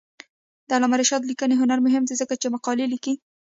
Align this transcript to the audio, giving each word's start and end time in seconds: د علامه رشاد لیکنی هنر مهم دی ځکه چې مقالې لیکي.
د 0.67 0.69
علامه 0.77 0.97
رشاد 1.01 1.21
لیکنی 1.29 1.55
هنر 1.61 1.79
مهم 1.85 2.03
دی 2.05 2.15
ځکه 2.21 2.33
چې 2.41 2.53
مقالې 2.55 2.85
لیکي. 2.93 3.13